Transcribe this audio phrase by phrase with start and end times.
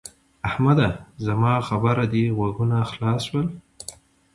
[0.47, 0.87] احمده!
[1.25, 3.47] زما په خبره دې غوږونه خلاص شول؟